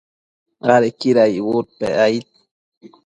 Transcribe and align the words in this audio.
adequida 0.73 1.23
icbudpec 1.35 1.95
aid 2.05 2.25